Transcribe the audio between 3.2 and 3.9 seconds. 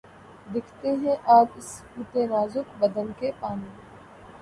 پانو